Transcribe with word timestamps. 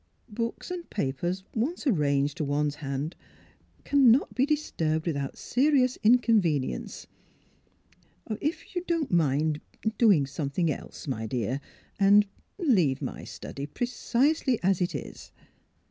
Books 0.33 0.71
and 0.71 0.89
papers 0.89 1.43
once 1.53 1.85
arranged 1.85 2.37
to 2.37 2.43
one 2.43 2.71
's 2.71 2.75
hand 2.77 3.15
cannot 3.85 4.33
be 4.33 4.47
disturbed 4.47 5.05
with 5.05 5.15
out 5.15 5.37
serious 5.37 5.99
inconvenience. 6.01 7.05
If 8.27 8.75
you 8.75 8.83
don 8.87 9.05
't 9.05 9.11
mind— 9.11 9.61
er— 9.85 9.91
doing 9.99 10.25
something 10.25 10.71
else, 10.71 11.07
my 11.07 11.27
dear; 11.27 11.61
and— 11.99 12.25
ah— 12.59 12.63
leave 12.73 12.99
my 12.99 13.23
study 13.25 13.67
precisely 13.67 14.57
as 14.63 14.81
it 14.81 14.95
is." 14.95 15.31